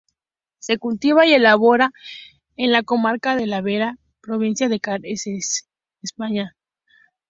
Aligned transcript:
Se 0.57 0.79
cultiva 0.79 1.27
y 1.27 1.33
elabora 1.35 1.91
en 2.55 2.71
la 2.71 2.81
comarca 2.81 3.35
de 3.35 3.45
La 3.45 3.61
Vera, 3.61 3.99
provincia 4.19 4.67
de 4.67 4.79
Cáceres, 4.79 5.69
España. 6.01 6.57